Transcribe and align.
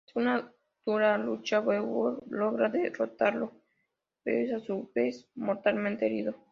Tras 0.05 0.15
una 0.15 0.51
dura 0.83 1.15
lucha, 1.19 1.59
Beowulf 1.59 2.23
logra 2.31 2.69
derrotarlo, 2.69 3.51
pero 4.23 4.39
es 4.39 4.51
a 4.51 4.65
su 4.65 4.89
vez 4.95 5.29
mortalmente 5.35 6.07
herido. 6.07 6.33